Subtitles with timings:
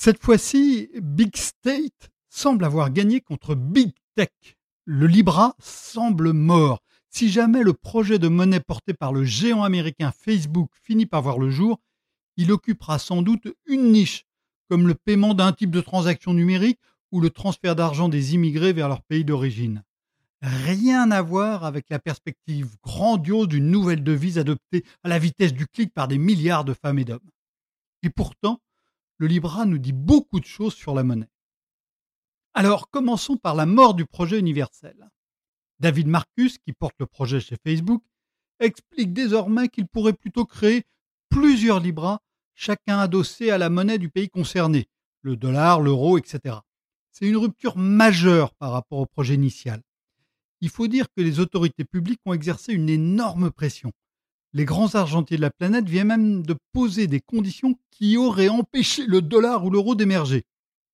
[0.00, 4.30] Cette fois-ci, Big State semble avoir gagné contre Big Tech.
[4.84, 6.84] Le Libra semble mort.
[7.10, 11.40] Si jamais le projet de monnaie porté par le géant américain Facebook finit par voir
[11.40, 11.80] le jour,
[12.36, 14.24] il occupera sans doute une niche,
[14.68, 16.78] comme le paiement d'un type de transaction numérique
[17.10, 19.82] ou le transfert d'argent des immigrés vers leur pays d'origine.
[20.42, 25.66] Rien à voir avec la perspective grandiose d'une nouvelle devise adoptée à la vitesse du
[25.66, 27.30] clic par des milliards de femmes et d'hommes.
[28.04, 28.60] Et pourtant,
[29.18, 31.30] le Libra nous dit beaucoup de choses sur la monnaie.
[32.54, 35.08] Alors, commençons par la mort du projet universel.
[35.80, 38.02] David Marcus, qui porte le projet chez Facebook,
[38.58, 40.84] explique désormais qu'il pourrait plutôt créer
[41.28, 42.18] plusieurs Libras,
[42.54, 44.88] chacun adossé à la monnaie du pays concerné,
[45.22, 46.56] le dollar, l'euro, etc.
[47.12, 49.82] C'est une rupture majeure par rapport au projet initial.
[50.60, 53.92] Il faut dire que les autorités publiques ont exercé une énorme pression.
[54.54, 59.06] Les grands argentiers de la planète viennent même de poser des conditions qui auraient empêché
[59.06, 60.44] le dollar ou l'euro d'émerger.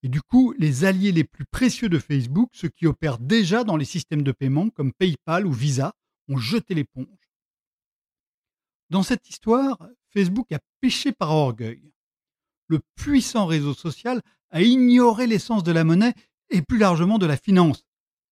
[0.03, 3.77] Et du coup, les alliés les plus précieux de Facebook, ceux qui opèrent déjà dans
[3.77, 5.95] les systèmes de paiement comme PayPal ou Visa,
[6.29, 7.07] ont jeté l'éponge.
[8.91, 9.79] Dans cette histoire,
[10.13, 11.93] Facebook a péché par orgueil.
[12.67, 16.15] Le puissant réseau social a ignoré l'essence de la monnaie
[16.51, 17.85] et plus largement de la finance,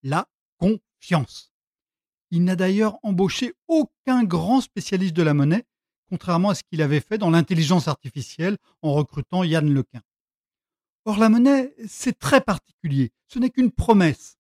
[0.03, 0.29] la
[0.59, 1.52] confiance.
[2.35, 5.67] Il n'a d'ailleurs embauché aucun grand spécialiste de la monnaie,
[6.09, 10.01] contrairement à ce qu'il avait fait dans l'intelligence artificielle en recrutant Yann Lequin.
[11.05, 13.13] Or, la monnaie, c'est très particulier.
[13.29, 14.39] Ce n'est qu'une promesse.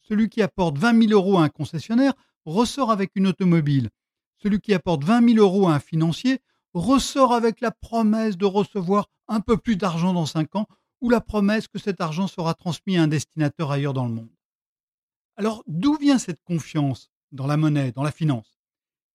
[0.00, 2.14] Celui qui apporte 20 000 euros à un concessionnaire
[2.46, 3.90] ressort avec une automobile.
[4.38, 6.40] Celui qui apporte 20 000 euros à un financier
[6.72, 10.66] ressort avec la promesse de recevoir un peu plus d'argent dans 5 ans
[11.02, 14.32] ou la promesse que cet argent sera transmis à un destinateur ailleurs dans le monde.
[15.36, 17.10] Alors, d'où vient cette confiance?
[17.34, 18.58] Dans la monnaie, dans la finance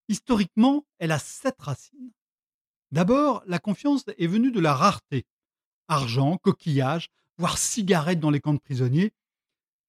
[0.08, 2.12] Historiquement, elle a sept racines.
[2.92, 5.26] D'abord, la confiance est venue de la rareté
[5.90, 9.12] argent, coquillages, voire cigarettes dans les camps de prisonniers,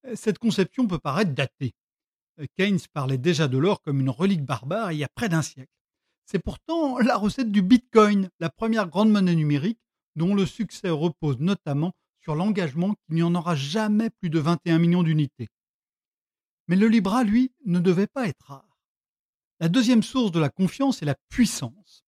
[0.06, 1.74] euh, cette conception peut paraître datée.
[2.40, 5.42] Euh, Keynes parlait déjà de l'or comme une relique barbare il y a près d'un
[5.42, 5.70] siècle.
[6.24, 9.80] C'est pourtant la recette du Bitcoin, la première grande monnaie numérique,
[10.16, 14.78] dont le succès repose notamment sur l'engagement qu'il n'y en aura jamais plus de 21
[14.78, 15.48] millions d'unités.
[16.70, 18.78] Mais le Libra, lui, ne devait pas être rare.
[19.58, 22.04] La deuxième source de la confiance est la puissance.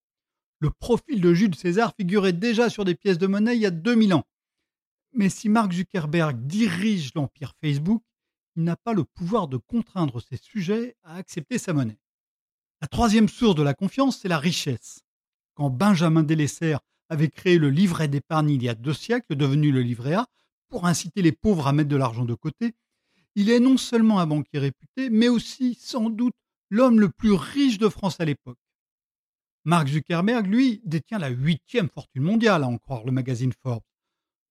[0.60, 3.72] Le profil de Jules César figurait déjà sur des pièces de monnaie il y a
[3.72, 4.24] 2000 ans.
[5.14, 8.04] Mais si Mark Zuckerberg dirige l'empire Facebook,
[8.54, 11.98] il n'a pas le pouvoir de contraindre ses sujets à accepter sa monnaie.
[12.80, 15.00] La troisième source de la confiance, c'est la richesse.
[15.54, 16.78] Quand Benjamin Delessert
[17.08, 20.28] avait créé le livret d'épargne il y a deux siècles, devenu le livret A,
[20.68, 22.76] pour inciter les pauvres à mettre de l'argent de côté,
[23.34, 26.34] il est non seulement un banquier réputé, mais aussi sans doute
[26.70, 28.58] l'homme le plus riche de France à l'époque.
[29.64, 33.84] Mark Zuckerberg, lui, détient la huitième fortune mondiale, à en croire le magazine Forbes.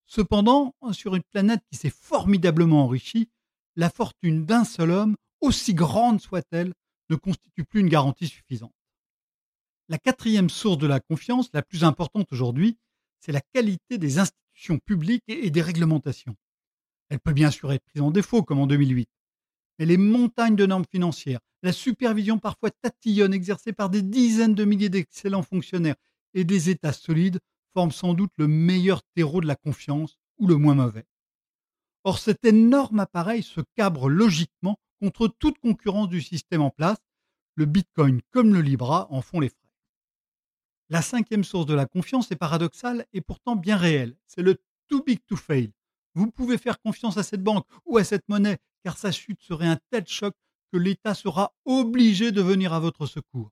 [0.05, 3.29] Cependant, sur une planète qui s'est formidablement enrichie,
[3.75, 6.73] la fortune d'un seul homme, aussi grande soit-elle,
[7.09, 8.73] ne constitue plus une garantie suffisante.
[9.89, 12.77] La quatrième source de la confiance, la plus importante aujourd'hui,
[13.19, 16.35] c'est la qualité des institutions publiques et des réglementations.
[17.11, 19.09] Elle peut bien sûr être prise en défaut, comme en 2008.
[19.77, 24.63] Mais les montagnes de normes financières, la supervision parfois tatillonne exercée par des dizaines de
[24.63, 25.97] milliers d'excellents fonctionnaires
[26.33, 27.41] et des États solides
[27.73, 31.05] forment sans doute le meilleur terreau de la confiance ou le moins mauvais.
[32.05, 36.99] Or, cet énorme appareil se cabre logiquement contre toute concurrence du système en place.
[37.55, 39.57] Le Bitcoin comme le Libra en font les frais.
[40.87, 44.15] La cinquième source de la confiance est paradoxale et pourtant bien réelle.
[44.27, 45.73] C'est le too big to fail.
[46.13, 49.67] Vous pouvez faire confiance à cette banque ou à cette monnaie car sa chute serait
[49.67, 50.33] un tel choc
[50.71, 53.51] que l'État sera obligé de venir à votre secours.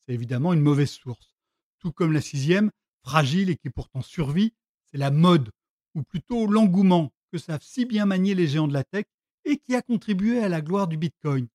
[0.00, 1.36] C'est évidemment une mauvaise source.
[1.78, 2.70] Tout comme la sixième,
[3.04, 4.54] fragile et qui pourtant survit,
[4.90, 5.50] c'est la mode,
[5.94, 9.06] ou plutôt l'engouement que savent si bien manier les géants de la tech
[9.44, 11.48] et qui a contribué à la gloire du Bitcoin.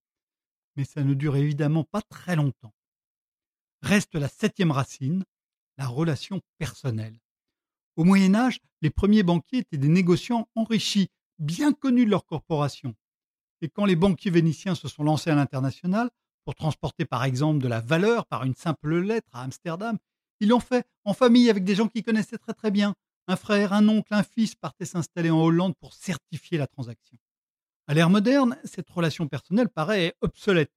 [0.75, 2.73] Mais ça ne dure évidemment pas très longtemps.
[3.81, 5.23] Reste la septième racine,
[5.77, 7.17] la relation personnelle.
[7.97, 11.09] Au Moyen Âge, les premiers banquiers étaient des négociants enrichis,
[11.39, 12.95] bien connus de leur corporation.
[13.61, 16.11] Et quand les banquiers vénitiens se sont lancés à l'international,
[16.45, 19.97] pour transporter par exemple de la valeur par une simple lettre à Amsterdam,
[20.39, 22.93] ils l'ont fait en famille avec des gens qu'ils connaissaient très très bien.
[23.27, 27.17] Un frère, un oncle, un fils partaient s'installer en Hollande pour certifier la transaction.
[27.87, 30.71] À l'ère moderne, cette relation personnelle paraît obsolète,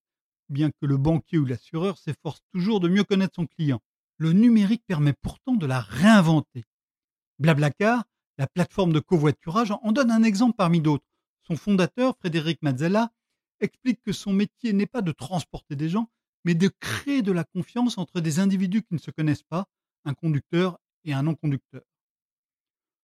[0.49, 3.83] bien que le banquier ou l'assureur s'efforce toujours de mieux connaître son client.
[4.17, 6.65] Le numérique permet pourtant de la réinventer.
[7.41, 8.05] Blablacar,
[8.37, 11.07] la plateforme de covoiturage, en donne un exemple parmi d'autres.
[11.43, 13.13] Son fondateur, Frédéric Mazzella,
[13.61, 16.11] explique que son métier n'est pas de transporter des gens,
[16.45, 19.69] mais de créer de la confiance entre des individus qui ne se connaissent pas,
[20.05, 21.83] un conducteur et un non-conducteur.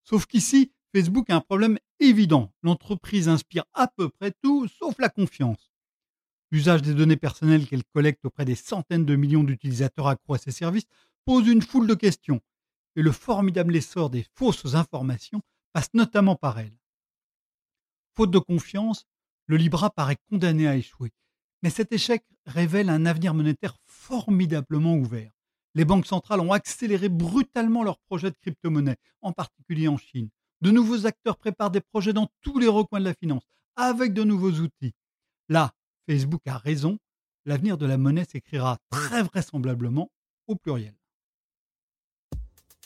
[0.05, 2.53] Sauf qu'ici, Facebook a un problème évident.
[2.63, 5.73] L'entreprise inspire à peu près tout, sauf la confiance.
[6.51, 10.53] L'usage des données personnelles qu'elle collecte auprès des centaines de millions d'utilisateurs accro à ses
[10.53, 10.87] services
[11.25, 12.41] pose une foule de questions.
[12.97, 16.77] Et le formidable essor des fausses informations passe notamment par elle.
[18.15, 19.07] Faute de confiance,
[19.47, 21.13] le Libra paraît condamné à échouer.
[21.63, 25.31] Mais cet échec révèle un avenir monétaire formidablement ouvert.
[25.75, 30.31] Les banques centrales ont accéléré brutalement leurs projets de crypto-monnaie, en particulier en Chine.
[30.63, 33.45] De nouveaux acteurs préparent des projets dans tous les recoins de la finance,
[33.77, 34.95] avec de nouveaux outils.
[35.51, 35.75] Là,
[36.09, 36.99] Facebook a raison,
[37.45, 40.11] l'avenir de la monnaie s'écrira très vraisemblablement
[40.47, 40.95] au pluriel.